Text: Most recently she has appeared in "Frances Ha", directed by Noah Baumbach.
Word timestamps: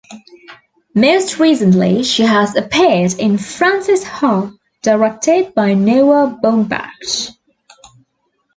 Most 0.95 1.37
recently 1.37 2.03
she 2.03 2.23
has 2.23 2.55
appeared 2.55 3.13
in 3.19 3.37
"Frances 3.37 4.03
Ha", 4.03 4.49
directed 4.81 5.53
by 5.53 5.75
Noah 5.75 6.39
Baumbach. 6.43 7.29